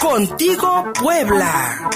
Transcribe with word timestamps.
Contigo 0.00 0.92
Puebla. 0.94 1.90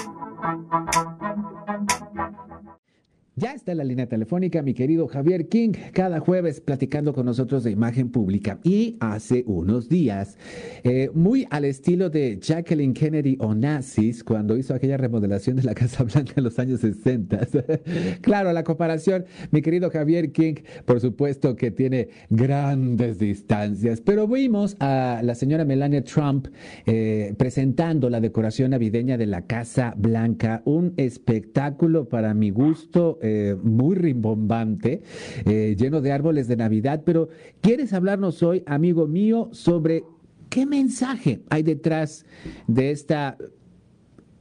Está 3.63 3.77
la 3.77 3.85
línea 3.85 4.09
telefónica 4.09 4.61
mi 4.61 4.75
querido 4.75 5.07
Javier 5.07 5.47
King, 5.47 5.71
cada 5.93 6.19
jueves 6.19 6.61
platicando 6.61 7.13
con 7.13 7.27
nosotros 7.27 7.63
de 7.63 7.71
imagen 7.71 8.11
pública. 8.11 8.59
Y 8.65 8.97
hace 8.99 9.45
unos 9.47 9.89
días, 9.89 10.37
eh, 10.83 11.11
muy 11.15 11.47
al 11.49 11.65
estilo 11.65 12.11
de 12.11 12.41
Jacqueline 12.41 12.93
Kennedy 12.93 13.37
Onassis, 13.39 14.25
cuando 14.25 14.57
hizo 14.57 14.75
aquella 14.75 14.97
remodelación 14.97 15.55
de 15.55 15.63
la 15.63 15.75
Casa 15.75 16.03
Blanca 16.03 16.33
en 16.35 16.43
los 16.43 16.59
años 16.59 16.81
60. 16.81 17.39
claro, 18.21 18.53
la 18.53 18.65
comparación, 18.65 19.27
mi 19.53 19.63
querido 19.63 19.91
Javier 19.91 20.33
King, 20.33 20.57
por 20.85 20.99
supuesto 20.99 21.55
que 21.55 21.71
tiene 21.71 22.09
grandes 22.31 23.21
distancias, 23.21 24.01
pero 24.01 24.27
vimos 24.27 24.75
a 24.81 25.21
la 25.23 25.37
señora 25.37 25.65
Melania 25.65 26.03
Trump 26.03 26.49
eh, 26.85 27.33
presentando 27.39 28.11
la 28.11 28.21
decoración 28.21 28.73
navideña 28.73 29.17
de 29.17 29.27
la 29.27 29.47
Casa 29.47 29.95
Blanca, 29.97 30.63
un 30.65 30.95
espectáculo 30.97 32.09
para 32.09 32.35
mi 32.35 32.51
gusto 32.51 33.21
eh, 33.23 33.52
muy 33.57 33.97
rimbombante, 33.97 35.03
eh, 35.45 35.77
lleno 35.79 36.01
de 36.01 36.13
árboles 36.13 36.49
de 36.49 36.57
Navidad, 36.57 37.03
pero 37.05 37.29
¿quieres 37.61 37.93
hablarnos 37.93 38.43
hoy, 38.43 38.63
amigo 38.67 39.07
mío, 39.07 39.49
sobre 39.53 40.05
qué 40.49 40.67
mensaje 40.67 41.41
hay 41.51 41.63
detrás 41.63 42.27
de 42.67 42.91
esta 42.91 43.37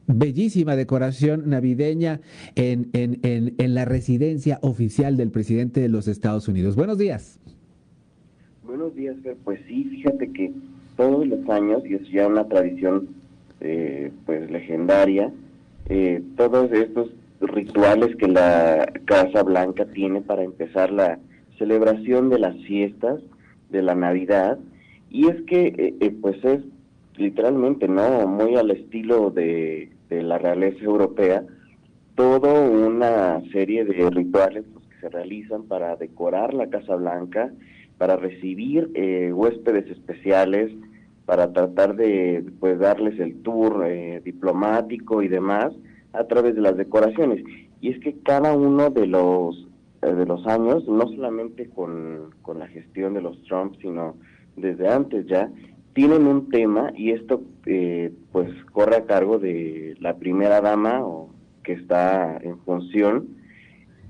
bellísima 0.07 0.75
decoración 0.75 1.49
navideña 1.49 2.21
en, 2.55 2.89
en, 2.93 3.19
en, 3.23 3.55
en, 3.57 3.73
la 3.73 3.85
residencia 3.85 4.59
oficial 4.61 5.15
del 5.15 5.31
presidente 5.31 5.79
de 5.79 5.89
los 5.89 6.07
Estados 6.07 6.47
Unidos. 6.47 6.75
Buenos 6.75 6.97
días. 6.97 7.39
Buenos 8.65 8.95
días. 8.95 9.15
Pues 9.43 9.59
sí, 9.67 9.85
fíjate 9.85 10.31
que 10.31 10.51
todos 10.97 11.27
los 11.27 11.47
años, 11.49 11.83
y 11.85 11.95
es 11.95 12.09
ya 12.09 12.27
una 12.27 12.47
tradición 12.47 13.09
eh, 13.59 14.11
pues 14.25 14.49
legendaria, 14.51 15.31
eh, 15.89 16.23
todos 16.35 16.71
estos 16.71 17.09
rituales 17.41 18.15
que 18.15 18.27
la 18.27 18.91
Casa 19.05 19.43
Blanca 19.43 19.85
tiene 19.85 20.21
para 20.21 20.43
empezar 20.43 20.91
la 20.91 21.19
celebración 21.57 22.29
de 22.29 22.39
las 22.39 22.55
fiestas 22.63 23.21
de 23.69 23.81
la 23.81 23.95
Navidad. 23.95 24.57
Y 25.09 25.27
es 25.27 25.41
que 25.43 25.67
eh, 25.67 25.95
eh, 25.99 26.11
pues 26.21 26.43
es 26.43 26.61
literalmente 27.17 27.87
no 27.87 28.27
muy 28.27 28.55
al 28.55 28.71
estilo 28.71 29.29
de, 29.29 29.89
la 30.09 30.37
realeza 30.37 30.83
europea 30.83 31.43
todo 32.15 32.69
una 32.69 33.41
serie 33.53 33.85
de 33.85 34.09
rituales 34.09 34.65
pues, 34.73 34.85
que 34.87 34.99
se 34.99 35.09
realizan 35.09 35.63
para 35.63 35.95
decorar 35.95 36.53
la 36.53 36.69
Casa 36.69 36.95
Blanca 36.95 37.49
para 37.97 38.17
recibir 38.17 38.89
eh, 38.93 39.31
huéspedes 39.31 39.89
especiales 39.89 40.71
para 41.25 41.53
tratar 41.53 41.95
de 41.95 42.43
pues 42.59 42.77
darles 42.79 43.17
el 43.19 43.41
tour 43.41 43.85
diplomático 44.23 45.21
y 45.21 45.29
demás 45.29 45.71
a 46.13 46.25
través 46.25 46.55
de 46.55 46.61
las 46.61 46.77
decoraciones. 46.77 47.43
Y 47.79 47.89
es 47.89 47.99
que 47.99 48.15
cada 48.23 48.53
uno 48.53 48.89
de 48.89 49.07
los, 49.07 49.67
eh, 50.01 50.13
de 50.13 50.25
los 50.25 50.45
años, 50.47 50.87
no 50.87 51.07
solamente 51.07 51.69
con, 51.69 52.31
con 52.41 52.59
la 52.59 52.67
gestión 52.67 53.13
de 53.13 53.21
los 53.21 53.41
Trump, 53.43 53.75
sino 53.81 54.15
desde 54.55 54.87
antes 54.87 55.25
ya, 55.27 55.49
tienen 55.93 56.25
un 56.27 56.49
tema 56.49 56.91
y 56.95 57.11
esto 57.11 57.43
eh, 57.65 58.11
pues 58.31 58.49
corre 58.71 58.97
a 58.97 59.05
cargo 59.05 59.39
de 59.39 59.95
la 59.99 60.15
primera 60.17 60.61
dama 60.61 61.05
o 61.05 61.29
que 61.63 61.73
está 61.73 62.37
en 62.37 62.59
función. 62.59 63.27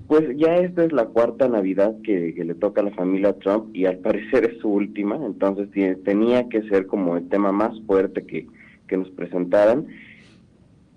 Pues 0.07 0.25
ya 0.37 0.57
esta 0.57 0.83
es 0.83 0.91
la 0.91 1.05
cuarta 1.05 1.47
Navidad 1.47 1.95
que, 2.03 2.33
le 2.37 2.53
toca 2.55 2.81
a 2.81 2.85
la 2.85 2.91
familia 2.91 3.33
Trump 3.39 3.75
y 3.75 3.85
al 3.85 3.97
parecer 3.99 4.45
es 4.45 4.59
su 4.59 4.69
última, 4.69 5.15
entonces 5.15 5.69
tenía 6.03 6.49
que 6.49 6.63
ser 6.63 6.85
como 6.85 7.17
el 7.17 7.29
tema 7.29 7.51
más 7.51 7.79
fuerte 7.87 8.25
que, 8.25 8.47
que 8.87 8.97
nos 8.97 9.09
presentaran. 9.11 9.87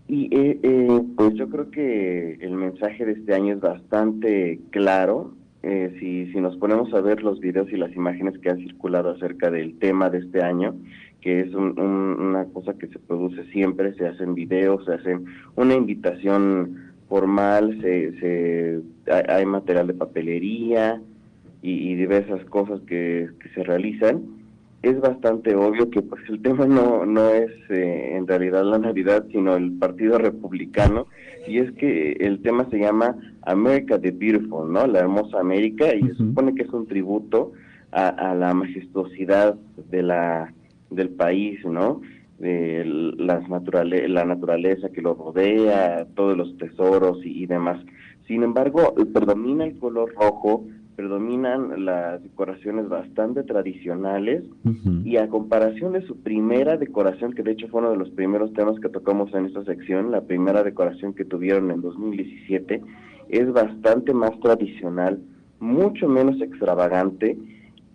Y 0.07 0.25
eh, 0.37 0.61
eh, 0.63 1.03
pues 1.17 1.35
yo 1.35 1.49
creo 1.49 1.71
que 1.71 2.35
el 2.41 2.53
mensaje 2.53 3.07
de 3.07 3.13
este 3.13 3.35
año 3.35 3.55
es 3.55 3.61
bastante 3.61 4.61
claro. 4.71 5.35
Eh, 5.63 5.97
si, 5.99 6.31
si 6.31 6.41
nos 6.41 6.57
ponemos 6.59 6.93
a 6.93 7.01
ver 7.01 7.23
los 7.23 7.41
videos 7.41 7.73
y 7.73 7.77
las 7.77 7.95
imágenes 7.95 8.39
que 8.39 8.51
han 8.51 8.59
circulado 8.59 9.11
acerca 9.11 9.51
del 9.51 9.79
tema 9.79 10.11
de 10.11 10.19
este 10.19 10.43
año, 10.43 10.75
que 11.23 11.41
es 11.41 11.55
una 11.55 12.45
cosa 12.53 12.75
que 12.75 12.87
se 12.89 12.99
produce 12.99 13.45
siempre, 13.47 13.95
se 13.95 14.07
hacen 14.07 14.35
videos, 14.35 14.85
se 14.85 14.93
hacen 14.93 15.25
una 15.57 15.75
invitación 15.75 16.93
formal, 17.09 17.81
se, 17.81 18.13
se 18.21 18.83
hay, 19.11 19.47
material 19.47 19.87
de 19.87 19.95
papelería 19.95 21.01
y, 21.63 21.95
diversas 21.95 22.45
cosas 22.45 22.83
que 22.83 23.31
se 23.55 23.65
realizan 23.65 24.44
es 24.85 25.01
bastante 25.01 25.55
obvio 25.55 25.91
que 25.91 26.03
pues 26.03 26.23
el 26.29 26.43
tema 26.43 26.67
no, 26.67 27.07
no 27.07 27.31
es 27.31 27.51
eh, 27.71 28.17
en 28.17 28.27
realidad 28.27 28.65
la 28.65 28.79
Navidad, 28.79 29.25
sino 29.33 29.57
el 29.57 29.73
Partido 29.73 30.19
Republicano, 30.19 31.07
y 31.49 31.59
es 31.59 31.73
que 31.73 32.13
el 32.13 32.43
tema 32.43 32.69
se 32.71 32.79
llama 32.79 33.17
America 33.43 33.99
the 33.99 34.11
Beautiful, 34.11 34.71
¿no? 34.73 34.87
La 34.87 35.01
hermosa 35.01 35.41
América, 35.41 35.95
y 35.95 36.03
se 36.09 36.15
supone 36.15 36.55
que 36.55 36.63
es 36.63 36.71
un 36.71 36.87
tributo 36.87 37.53
a, 37.93 38.35
la 38.35 38.53
majestuosidad 38.55 39.55
de 39.91 40.03
la 40.03 40.53
del 40.91 41.11
país, 41.11 41.65
¿no? 41.65 42.03
De 42.39 42.85
las 43.17 43.49
naturale 43.49 44.09
la 44.09 44.25
naturaleza 44.25 44.91
que 44.91 45.01
lo 45.01 45.15
rodea, 45.15 46.07
todos 46.15 46.37
los 46.37 46.57
tesoros 46.59 47.25
y, 47.25 47.43
y 47.43 47.47
demás. 47.47 47.79
Sin 48.27 48.43
embargo, 48.43 48.95
predomina 49.13 49.65
el 49.65 49.79
color 49.79 50.13
rojo, 50.15 50.67
predominan 50.97 51.85
las 51.85 52.23
decoraciones 52.23 52.89
bastante 52.89 53.43
tradicionales 53.43 54.45
y 55.05 55.17
a 55.17 55.29
comparación 55.29 55.93
de 55.93 56.07
su 56.07 56.17
primera 56.17 56.77
decoración, 56.77 57.33
que 57.33 57.43
de 57.43 57.53
hecho 57.53 57.69
fue 57.69 57.81
uno 57.81 57.91
de 57.91 57.97
los 57.97 58.11
primeros 58.11 58.53
temas 58.53 58.79
que 58.81 58.89
tocamos 58.89 59.35
en 59.35 59.47
esta 59.47 59.65
sección, 59.65 60.11
la 60.11 60.23
primera 60.23 60.63
decoración 60.63 61.15
que 61.15 61.25
tuvieron 61.25 61.71
en 61.71 61.83
2017, 61.83 62.83
es 63.29 63.53
bastante 63.53 64.15
más 64.15 64.39
tradicional, 64.41 65.21
mucho 65.59 66.09
menos 66.09 66.41
extravagante 66.41 67.37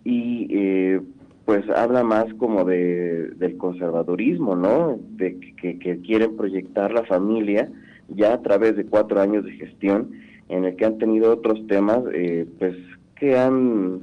y 0.04 0.48
eh, 0.50 1.00
pues 1.44 1.68
habla 1.70 2.04
más 2.04 2.32
como 2.34 2.64
de, 2.64 3.30
del 3.36 3.56
conservadurismo, 3.56 4.56
¿no? 4.56 4.98
De 5.16 5.38
que, 5.60 5.78
que 5.78 6.00
quieren 6.00 6.36
proyectar 6.36 6.92
la 6.92 7.04
familia 7.04 7.70
ya 8.08 8.34
a 8.34 8.42
través 8.42 8.76
de 8.76 8.84
cuatro 8.84 9.20
años 9.20 9.44
de 9.44 9.52
gestión 9.52 10.10
en 10.50 10.64
el 10.64 10.76
que 10.76 10.84
han 10.84 10.98
tenido 10.98 11.32
otros 11.32 11.66
temas, 11.66 12.00
eh, 12.12 12.46
pues 12.58 12.76
que 13.16 13.38
han, 13.38 14.00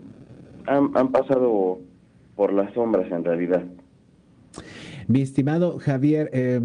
han, 0.65 0.91
han 0.95 1.11
pasado 1.11 1.79
por 2.35 2.53
las 2.53 2.73
sombras 2.73 3.11
en 3.11 3.23
realidad. 3.23 3.63
Mi 5.07 5.21
estimado 5.21 5.79
Javier, 5.79 6.29
eh, 6.33 6.59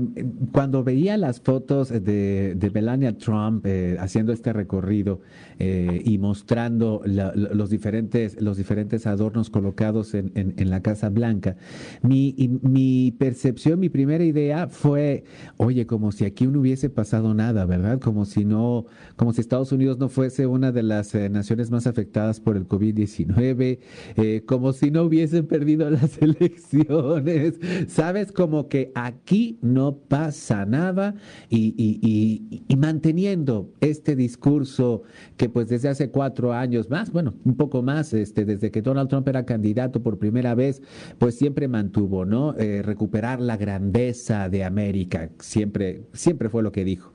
cuando 0.50 0.82
veía 0.82 1.16
las 1.16 1.40
fotos 1.40 1.90
de, 1.90 2.70
Melania 2.74 3.16
Trump 3.16 3.64
eh, 3.66 3.96
haciendo 4.00 4.32
este 4.32 4.52
recorrido 4.52 5.20
eh, 5.60 6.02
y 6.04 6.18
mostrando 6.18 7.02
los, 7.04 7.70
diferentes, 7.70 8.40
los 8.40 8.56
diferentes 8.56 9.06
adornos 9.06 9.48
colocados 9.48 10.14
en, 10.14 10.32
en, 10.34 10.70
la 10.70 10.82
Casa 10.82 11.08
Blanca, 11.08 11.56
mi, 12.02 12.34
mi, 12.62 13.12
percepción, 13.16 13.78
mi 13.78 13.88
primera 13.88 14.24
idea 14.24 14.66
fue, 14.66 15.22
oye, 15.56 15.86
como 15.86 16.10
si 16.10 16.24
aquí 16.24 16.48
no 16.48 16.60
hubiese 16.60 16.90
pasado 16.90 17.34
nada, 17.34 17.64
¿verdad? 17.64 18.00
Como 18.00 18.24
si 18.24 18.44
no, 18.44 18.86
como 19.14 19.32
si 19.32 19.40
Estados 19.40 19.70
Unidos 19.70 19.98
no 19.98 20.08
fuese 20.08 20.48
una 20.48 20.72
de 20.72 20.82
las 20.82 21.14
naciones 21.14 21.70
más 21.70 21.86
afectadas 21.86 22.40
por 22.40 22.56
el 22.56 22.66
COVID-19, 22.66 24.42
como 24.46 24.72
si 24.72 24.90
no 24.90 25.04
hubiesen 25.04 25.46
perdido 25.46 25.88
las 25.90 26.20
elecciones, 26.20 27.60
¿sabes? 27.86 28.31
Como 28.32 28.68
que 28.68 28.92
aquí 28.94 29.58
no 29.62 29.96
pasa 29.96 30.66
nada 30.66 31.14
y, 31.48 32.64
manteniendo 32.76 33.70
este 33.80 34.16
discurso 34.16 35.02
que 35.36 35.48
pues 35.48 35.68
desde 35.68 35.88
hace 35.88 36.10
cuatro 36.10 36.52
años 36.52 36.90
más, 36.90 37.12
bueno, 37.12 37.34
un 37.44 37.56
poco 37.56 37.82
más, 37.82 38.12
este, 38.12 38.44
desde 38.44 38.70
que 38.70 38.82
Donald 38.82 39.08
Trump 39.08 39.28
era 39.28 39.44
candidato 39.44 40.02
por 40.02 40.18
primera 40.18 40.54
vez, 40.54 40.82
pues 41.18 41.36
siempre 41.36 41.68
mantuvo, 41.68 42.24
¿no? 42.24 42.54
Eh, 42.58 42.82
recuperar 42.82 43.40
la 43.40 43.56
grandeza 43.56 44.48
de 44.48 44.64
América, 44.64 45.30
siempre, 45.38 46.02
siempre 46.12 46.48
fue 46.48 46.62
lo 46.62 46.72
que 46.72 46.84
dijo. 46.84 47.12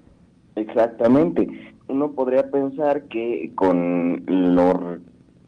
Exactamente. 0.55 1.47
Uno 1.89 2.11
podría 2.13 2.49
pensar 2.49 3.03
que 3.03 3.51
con 3.55 4.23
lo 4.25 4.97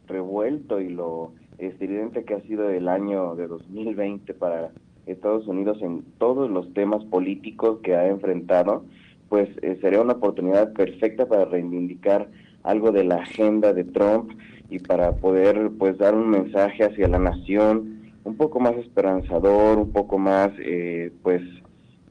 revuelto 0.08 0.80
y 0.80 0.90
lo 0.90 1.34
estridente 1.58 2.24
que 2.24 2.36
ha 2.36 2.42
sido 2.42 2.70
el 2.70 2.88
año 2.88 3.36
de 3.36 3.48
2020 3.48 4.34
para 4.34 4.72
Estados 5.12 5.48
Unidos 5.48 5.78
en 5.82 6.04
todos 6.18 6.50
los 6.50 6.74
temas 6.74 7.04
políticos 7.06 7.80
que 7.84 7.96
ha 7.96 8.08
enfrentado, 8.08 8.84
pues 9.30 9.50
eh, 9.62 9.78
sería 9.82 10.02
una 10.02 10.14
oportunidad 10.14 10.74
perfecta 10.74 11.28
para 11.28 11.46
reivindicar 11.46 12.28
algo 12.64 12.92
de 12.92 13.04
la 13.04 13.16
agenda 13.16 13.74
de 13.74 13.84
Trump 13.84 14.32
y 14.70 14.80
para 14.80 15.16
poder 15.16 15.72
pues 15.78 15.98
dar 15.98 16.16
un 16.16 16.30
mensaje 16.30 16.84
hacia 16.84 17.08
la 17.08 17.20
nación 17.20 18.00
un 18.24 18.36
poco 18.36 18.60
más 18.60 18.76
esperanzador, 18.76 19.78
un 19.78 19.92
poco 19.92 20.18
más 20.18 20.52
eh, 20.60 21.12
pues 21.24 21.42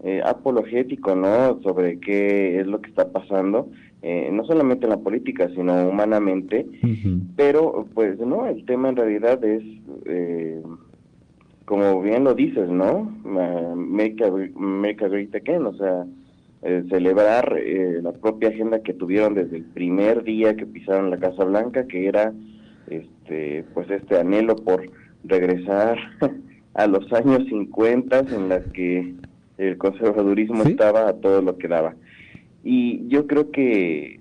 eh, 0.05 0.23
apologético, 0.25 1.15
¿no? 1.15 1.61
Sobre 1.63 1.99
qué 2.01 2.61
es 2.61 2.67
lo 2.67 2.81
que 2.81 2.89
está 2.89 3.11
pasando, 3.11 3.69
no 4.01 4.45
solamente 4.45 4.87
en 4.87 4.91
la 4.91 4.99
política, 4.99 5.49
sino 5.55 5.89
humanamente. 5.89 6.67
Pero 7.37 7.87
pues 7.95 8.19
no, 8.21 8.47
el 8.47 8.65
tema 8.65 8.91
en 8.91 8.97
realidad 8.97 9.45
es 9.45 9.63
como 11.69 12.01
bien 12.01 12.25
lo 12.25 12.35
dices, 12.35 12.67
¿no? 12.71 13.03
Make, 13.77 14.25
a, 14.25 14.31
make 14.59 15.07
great 15.07 15.35
again, 15.35 15.67
o 15.67 15.75
sea, 15.75 16.07
eh, 16.63 16.83
celebrar 16.89 17.59
eh, 17.59 18.01
la 18.03 18.13
propia 18.13 18.49
agenda 18.49 18.83
que 18.83 18.95
tuvieron 18.95 19.35
desde 19.35 19.59
el 19.59 19.65
primer 19.65 20.25
día 20.25 20.57
que 20.57 20.65
pisaron 20.65 21.11
la 21.11 21.19
Casa 21.19 21.45
Blanca, 21.45 21.87
que 21.87 22.09
era 22.09 22.33
este 22.89 23.67
pues 23.75 23.91
este 23.91 24.19
anhelo 24.19 24.57
por 24.57 24.91
regresar 25.25 25.99
a 26.75 26.87
los 26.87 27.13
años 27.13 27.45
50 27.51 28.21
en 28.21 28.49
las 28.49 28.65
que 28.73 29.15
el 29.59 29.77
conservadurismo 29.77 30.63
estaba 30.63 31.07
a 31.07 31.17
todo 31.17 31.43
lo 31.43 31.59
que 31.59 31.69
daba. 31.69 31.97
Y 32.65 33.07
yo 33.09 33.27
creo 33.27 33.51
que 33.51 34.18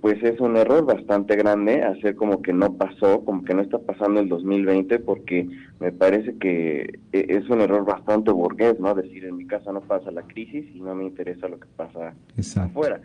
pues 0.00 0.22
es 0.22 0.40
un 0.40 0.56
error 0.56 0.84
bastante 0.84 1.36
grande 1.36 1.82
hacer 1.82 2.16
como 2.16 2.42
que 2.42 2.52
no 2.52 2.74
pasó, 2.74 3.24
como 3.24 3.44
que 3.44 3.54
no 3.54 3.62
está 3.62 3.78
pasando 3.78 4.20
el 4.20 4.28
2020, 4.28 4.98
porque 5.00 5.48
me 5.80 5.92
parece 5.92 6.36
que 6.38 7.00
eh, 7.12 7.26
es 7.28 7.48
un 7.48 7.60
error 7.60 7.84
bastante 7.84 8.30
burgués, 8.30 8.78
¿no? 8.80 8.94
Decir, 8.94 9.24
en 9.24 9.36
mi 9.36 9.46
casa 9.46 9.72
no 9.72 9.80
pasa 9.80 10.10
la 10.10 10.22
crisis 10.22 10.66
y 10.74 10.80
no 10.80 10.94
me 10.94 11.04
interesa 11.04 11.48
lo 11.48 11.58
que 11.58 11.68
pasa 11.76 12.14
afuera. 12.62 13.00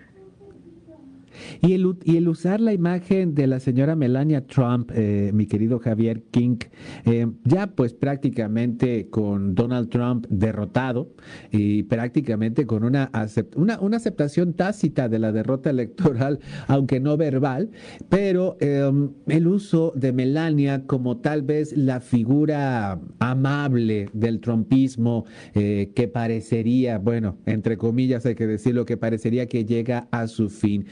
Y 1.62 1.74
el, 1.74 1.98
y 2.04 2.18
el 2.18 2.28
usar 2.28 2.62
la 2.62 2.74
imagen 2.74 3.36
de 3.36 3.48
la 3.48 3.60
señora 3.60 3.96
Melania 3.96 4.46
Trump, 4.46 4.92
eh, 4.94 5.32
mi 5.34 5.46
querido 5.46 5.80
Javier 5.80 6.24
King, 6.32 6.58
eh, 7.06 7.28
ya 7.44 7.68
pues 7.68 7.94
prácticamente 7.94 9.10
con 9.10 9.56
Donald 9.56 9.90
Trump 9.90 10.26
derrotado 10.30 11.12
y 11.52 11.84
prácticamente 11.84 12.66
con 12.66 12.84
una, 12.84 13.12
una, 13.56 13.80
una, 13.80 13.98
aceptación 13.98 14.54
tácita 14.54 15.10
de 15.10 15.20
la 15.20 15.32
derrota 15.32 15.70
electoral, 15.70 16.40
aunque 16.68 17.00
no 17.00 17.18
verbal, 17.18 17.70
pero 18.10 18.58
em, 18.60 19.12
el 19.28 19.48
uso 19.48 19.94
de 19.96 20.12
Melania 20.12 20.86
como 20.86 21.18
tal 21.18 21.42
vez 21.42 21.76
la 21.76 22.00
figura 22.00 23.00
amable 23.20 24.10
del 24.14 24.40
trumpismo 24.40 25.26
eh, 25.54 25.92
que 25.96 26.08
parecería, 26.08 26.98
bueno, 26.98 27.38
entre 27.46 27.78
comillas 27.78 28.26
hay 28.26 28.36
que 28.36 28.48
decirlo, 28.48 28.86
que 28.86 28.98
parecería 28.98 29.48
que 29.48 29.66
llega 29.66 30.08
a 30.12 30.28
su 30.28 30.50
fin 30.50 30.86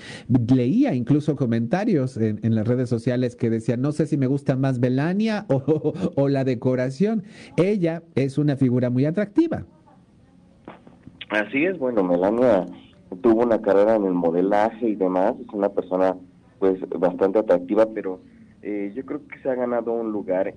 leía 0.54 0.94
incluso 0.94 1.36
comentarios 1.36 2.18
en, 2.18 2.56
las 2.56 2.68
redes 2.68 2.90
sociales 2.90 3.36
que 3.36 3.50
decían, 3.50 3.82
no 3.82 3.92
sé 3.92 4.06
si 4.06 4.18
me 4.18 4.28
gusta 4.28 4.56
más 4.56 4.80
Belania 4.80 5.46
o, 5.50 6.30
la 6.30 6.44
decoración. 6.44 7.24
Ella 7.58 8.04
es 8.16 8.38
una 8.38 8.56
figura 8.56 8.90
muy 8.90 9.06
atractiva. 9.06 9.66
Así 11.30 11.66
es, 11.66 11.78
bueno, 11.78 12.04
Melania 12.04 12.66
tuvo 13.22 13.44
una 13.44 13.62
carrera 13.62 13.96
en 13.96 14.06
el 14.06 14.14
modelaje 14.14 14.90
y 14.90 14.96
demás, 14.96 15.34
es 15.40 15.54
una 15.54 15.70
persona 15.70 16.16
pues 16.60 16.80
bastante 16.98 17.40
atractiva, 17.40 17.88
pero 17.94 18.22
eh, 18.62 18.92
yo 18.96 19.06
creo 19.06 19.28
que 19.28 19.40
se 19.40 19.50
ha 19.50 19.56
ganado 19.56 19.94
un 19.94 20.12
lugar 20.12 20.54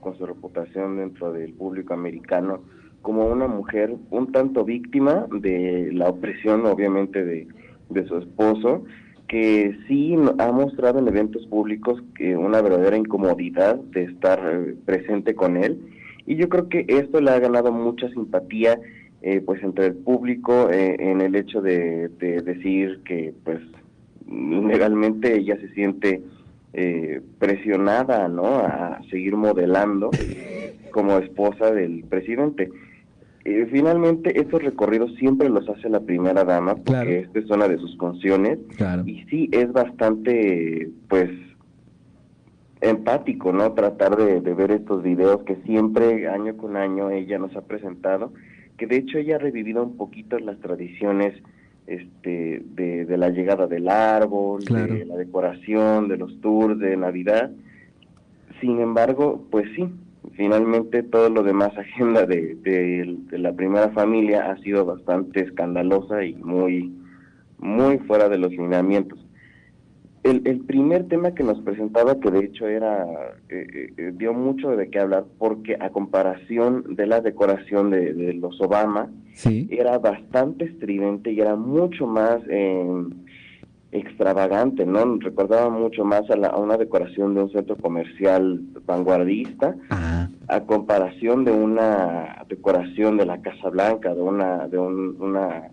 con 0.00 0.16
su 0.16 0.26
reputación 0.26 0.96
dentro 0.96 1.32
del 1.32 1.52
público 1.54 1.92
americano 1.94 2.60
como 3.02 3.26
una 3.26 3.46
mujer 3.46 3.94
un 4.10 4.32
tanto 4.32 4.64
víctima 4.64 5.26
de 5.30 5.90
la 5.92 6.08
opresión 6.08 6.66
obviamente 6.66 7.24
de, 7.24 7.48
de 7.88 8.06
su 8.06 8.18
esposo 8.18 8.84
que 9.28 9.76
sí 9.88 10.14
ha 10.38 10.52
mostrado 10.52 10.98
en 10.98 11.08
eventos 11.08 11.46
públicos 11.46 12.02
que 12.14 12.36
una 12.36 12.62
verdadera 12.62 12.96
incomodidad 12.96 13.76
de 13.76 14.04
estar 14.04 14.40
eh, 14.44 14.74
presente 14.84 15.34
con 15.34 15.56
él. 15.56 15.80
Y 16.26 16.36
yo 16.36 16.48
creo 16.48 16.68
que 16.68 16.84
esto 16.88 17.20
le 17.20 17.30
ha 17.30 17.38
ganado 17.38 17.72
mucha 17.72 18.08
simpatía 18.10 18.78
eh, 19.22 19.40
pues 19.44 19.62
entre 19.62 19.86
el 19.86 19.94
público 19.94 20.70
eh, 20.70 20.96
en 20.98 21.20
el 21.20 21.34
hecho 21.34 21.60
de, 21.60 22.08
decir 22.18 23.00
que 23.04 23.32
pues 23.44 23.60
legalmente 24.28 25.36
ella 25.36 25.56
se 25.60 25.68
siente 25.72 26.22
presionada 27.38 28.28
no 28.28 28.58
a 28.58 29.00
seguir 29.10 29.34
modelando 29.34 30.10
como 30.90 31.16
esposa 31.18 31.72
del 31.72 32.04
presidente 32.04 32.70
eh, 33.48 33.68
finalmente, 33.70 34.40
estos 34.40 34.60
recorridos 34.60 35.14
siempre 35.14 35.48
los 35.48 35.68
hace 35.68 35.88
la 35.88 36.00
primera 36.00 36.42
dama, 36.42 36.74
porque 36.74 37.20
esta 37.20 37.38
es 37.38 37.48
una 37.48 37.68
de 37.68 37.78
sus 37.78 37.96
funciones. 37.96 38.58
Y 39.04 39.22
sí, 39.30 39.48
es 39.52 39.72
bastante, 39.72 40.90
pues, 41.08 41.30
empático, 42.80 43.52
¿no? 43.52 43.72
Tratar 43.72 44.16
de, 44.16 44.40
ver 44.40 44.72
estos 44.72 45.04
videos 45.04 45.44
que 45.44 45.54
siempre, 45.64 46.26
año 46.26 46.56
con 46.56 46.76
año, 46.76 47.10
ella 47.10 47.38
nos 47.38 47.54
ha 47.54 47.60
presentado, 47.60 48.32
que 48.78 48.88
de 48.88 48.96
hecho 48.96 49.18
ella 49.18 49.36
ha 49.36 49.38
revivido 49.38 49.84
un 49.84 49.96
poquito 49.96 50.40
las 50.40 50.58
tradiciones 50.58 51.40
este, 51.86 52.64
de, 52.74 53.16
la 53.16 53.30
llegada 53.30 53.68
del 53.68 53.88
árbol, 53.88 54.64
de 54.64 55.04
la 55.04 55.16
decoración, 55.16 56.08
de 56.08 56.16
los 56.16 56.40
tours 56.40 56.80
de 56.80 56.96
Navidad. 56.96 57.52
Sin 58.60 58.80
embargo, 58.80 59.46
pues 59.52 59.66
sí, 59.76 59.88
finalmente 60.34 61.02
todo 61.02 61.28
lo 61.30 61.42
demás 61.42 61.76
agenda 61.78 62.26
de, 62.26 63.18
la 63.30 63.52
primera 63.52 63.90
familia 63.90 64.50
ha 64.50 64.58
sido 64.58 64.84
bastante 64.84 65.40
escandalosa 65.42 66.24
y 66.24 66.34
muy, 66.34 66.92
muy 67.58 67.98
fuera 67.98 68.28
de 68.28 68.38
los 68.38 68.50
lineamientos. 68.50 69.18
El, 70.22 70.42
el 70.44 70.60
primer 70.60 71.06
tema 71.06 71.34
que 71.34 71.44
nos 71.44 71.60
presentaba, 71.60 72.18
que 72.18 72.32
de 72.32 72.46
hecho 72.46 72.66
era, 72.66 73.06
eh, 73.48 73.92
eh, 73.96 74.12
dio 74.14 74.34
mucho 74.34 74.70
de 74.76 74.90
qué 74.90 74.98
hablar, 74.98 75.24
porque 75.38 75.76
a 75.78 75.90
comparación 75.90 76.96
de 76.96 77.06
la 77.06 77.20
decoración 77.20 77.90
de, 77.90 78.34
los 78.34 78.60
Obama, 78.60 79.08
era 79.44 79.98
bastante 79.98 80.64
estridente 80.64 81.30
y 81.32 81.40
era 81.40 81.54
mucho 81.54 82.06
más... 82.06 82.40
Eh, 82.48 83.04
extravagante, 83.96 84.84
¿no? 84.86 85.16
Recordaba 85.18 85.70
mucho 85.70 86.04
más 86.04 86.22
a, 86.30 86.56
una 86.56 86.76
decoración 86.76 87.34
de 87.34 87.42
un 87.42 87.50
centro 87.50 87.76
comercial 87.76 88.60
vanguardista, 88.84 89.74
a 90.48 90.60
comparación 90.60 91.44
de 91.44 91.52
una 91.52 92.44
decoración 92.48 93.16
de 93.16 93.26
la 93.26 93.40
Casa 93.40 93.68
Blanca, 93.70 94.14
de 94.14 94.20
una, 94.20 94.68
de 94.68 94.78
una 94.78 95.70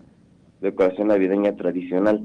decoración 0.60 1.08
navideña 1.08 1.54
tradicional. 1.56 2.24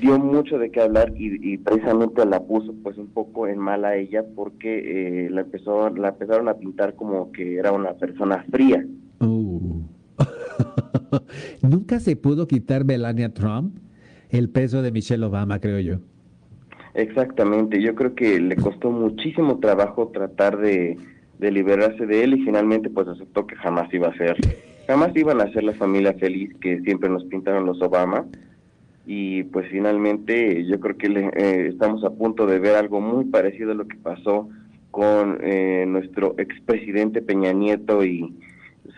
Dio 0.00 0.18
mucho 0.18 0.58
de 0.58 0.70
qué 0.70 0.80
hablar 0.80 1.12
y, 1.16 1.58
precisamente 1.58 2.24
la 2.24 2.40
puso 2.40 2.72
pues 2.82 2.96
un 2.96 3.08
poco 3.08 3.46
en 3.46 3.58
mal 3.58 3.84
a 3.84 3.94
ella 3.96 4.24
porque 4.34 5.26
eh, 5.26 5.30
la, 5.30 5.42
empezó, 5.42 5.90
la 5.90 6.08
empezaron 6.08 6.48
a 6.48 6.54
pintar 6.54 6.94
como 6.94 7.30
que 7.30 7.56
era 7.56 7.72
una 7.72 7.92
persona 7.94 8.44
fría. 8.50 8.86
Uh. 9.20 9.82
¿Nunca 11.62 12.00
se 12.00 12.16
pudo 12.16 12.48
quitar 12.48 12.84
Melania 12.84 13.32
Trump? 13.32 13.76
El 14.32 14.48
peso 14.48 14.82
de 14.82 14.90
Michelle 14.90 15.24
Obama, 15.24 15.60
creo 15.60 15.78
yo. 15.78 15.98
Exactamente, 16.94 17.80
yo 17.80 17.94
creo 17.94 18.14
que 18.14 18.38
le 18.40 18.56
costó 18.56 18.90
muchísimo 18.90 19.58
trabajo 19.60 20.08
tratar 20.08 20.58
de, 20.58 20.98
liberarse 21.38 22.06
de 22.06 22.22
él 22.22 22.34
y 22.34 22.44
finalmente 22.44 22.88
pues 22.88 23.08
aceptó 23.08 23.46
que 23.46 23.56
jamás 23.56 23.92
iba 23.92 24.08
a 24.08 24.16
ser, 24.16 24.36
jamás 24.86 25.10
iban 25.16 25.40
a 25.40 25.52
ser 25.52 25.64
la 25.64 25.72
familia 25.72 26.12
feliz 26.14 26.54
que 26.60 26.80
siempre 26.82 27.08
nos 27.08 27.24
pintaron 27.24 27.66
los 27.66 27.82
Obama 27.82 28.26
y 29.06 29.42
pues 29.44 29.66
finalmente 29.68 30.64
yo 30.66 30.78
creo 30.78 30.96
que 30.96 31.08
eh, 31.08 31.68
estamos 31.68 32.04
a 32.04 32.10
punto 32.10 32.46
de 32.46 32.60
ver 32.60 32.76
algo 32.76 33.00
muy 33.00 33.24
parecido 33.24 33.72
a 33.72 33.74
lo 33.74 33.88
que 33.88 33.96
pasó 33.96 34.48
con 34.92 35.38
eh, 35.42 35.84
nuestro 35.88 36.36
expresidente 36.38 37.22
Peña 37.22 37.52
Nieto 37.52 38.04
y 38.04 38.32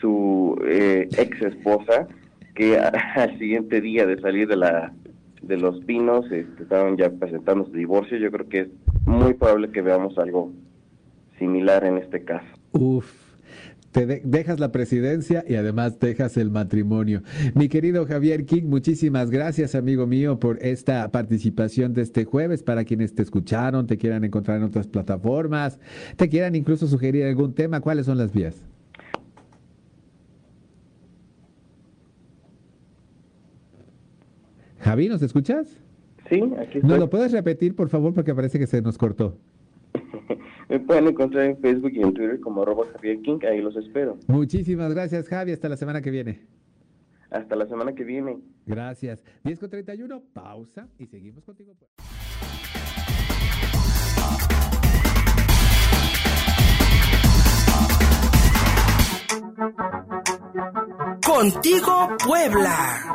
su 0.01 0.61
eh, 0.67 1.09
ex 1.17 1.41
esposa 1.41 2.09
que 2.55 2.77
al 3.17 3.39
siguiente 3.39 3.81
día 3.81 4.05
de 4.05 4.21
salir 4.21 4.49
de 4.49 4.57
la 4.57 4.93
de 5.47 5.57
los 5.57 5.81
Pinos 5.85 6.25
este, 6.31 6.63
estaban 6.63 6.97
ya 6.97 7.11
presentando 7.11 7.67
su 7.67 7.73
divorcio. 7.73 8.19
Yo 8.19 8.31
creo 8.31 8.49
que 8.49 8.61
es 8.61 8.69
muy 9.05 9.35
probable 9.35 9.71
que 9.71 9.83
veamos 9.83 10.19
algo 10.19 10.53
similar 11.39 11.85
en 11.85 11.99
este 11.99 12.25
caso. 12.25 12.47
Uf, 12.73 13.11
te 13.95 14.07
dejas 14.25 14.59
la 14.59 14.73
presidencia 14.73 15.45
y 15.47 15.55
además 15.55 16.01
dejas 16.01 16.37
el 16.37 16.51
matrimonio. 16.51 17.23
Mi 17.55 17.69
querido 17.69 18.07
Javier 18.07 18.45
King, 18.45 18.65
muchísimas 18.65 19.31
gracias, 19.31 19.77
amigo 19.77 20.07
mío, 20.07 20.41
por 20.41 20.59
esta 20.61 21.09
participación 21.13 21.95
de 21.95 22.03
este 22.03 22.25
jueves. 22.25 22.65
Para 22.65 22.85
quienes 22.85 23.15
te 23.15 23.23
escucharon, 23.23 23.87
te 23.87 23.97
quieran 23.97 24.25
encontrar 24.25 24.57
en 24.57 24.65
otras 24.65 24.89
plataformas, 24.89 25.79
te 26.17 26.29
quieran 26.29 26.57
incluso 26.57 26.89
sugerir 26.89 27.25
algún 27.25 27.55
tema, 27.55 27.81
¿cuáles 27.81 28.07
son 28.07 28.19
las 28.19 28.33
vías? 28.33 28.65
Javi, 34.95 35.09
¿nos 35.09 35.23
escuchas? 35.23 35.77
Sí, 36.29 36.41
aquí 36.57 36.79
estoy. 36.79 36.83
¿Nos 36.89 37.01
lo 37.01 37.11
puedes 37.11 37.33
repetir, 37.33 37.75
por 37.75 37.89
favor, 37.89 38.15
porque 38.15 38.33
parece 38.33 38.61
que 38.61 38.69
se 38.69 38.81
nos 38.81 38.97
cortó? 38.97 39.37
Me 40.69 40.79
pueden 40.79 41.09
encontrar 41.09 41.47
en 41.47 41.59
Facebook 41.59 41.91
y 41.95 42.01
en 42.01 42.15
Twitter 42.15 42.39
como 42.39 42.63
arroba 42.63 42.87
Javier 42.93 43.21
King, 43.23 43.41
ahí 43.51 43.61
los 43.61 43.75
espero. 43.75 44.17
Muchísimas 44.29 44.95
gracias, 44.95 45.27
Javi. 45.29 45.51
Hasta 45.51 45.69
la 45.69 45.77
semana 45.77 46.01
que 46.01 46.13
viene. 46.13 46.43
Hasta 47.29 47.57
la 47.57 47.67
semana 47.67 47.93
que 47.93 48.05
viene. 48.05 48.39
Gracias. 48.67 49.25
10 49.43 49.59
con 49.59 49.71
31, 49.71 50.23
pausa 50.33 50.87
y 50.97 51.07
seguimos 51.07 51.43
contigo. 51.43 51.73
Contigo, 61.21 62.09
Puebla. 62.25 63.15